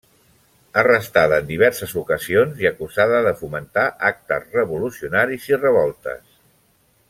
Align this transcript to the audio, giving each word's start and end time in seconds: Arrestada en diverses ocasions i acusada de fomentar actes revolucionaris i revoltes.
Arrestada 0.81 1.37
en 1.43 1.49
diverses 1.49 1.93
ocasions 2.01 2.63
i 2.65 2.69
acusada 2.71 3.21
de 3.27 3.35
fomentar 3.43 3.85
actes 4.11 4.49
revolucionaris 4.61 5.47
i 5.55 5.61
revoltes. 5.63 6.27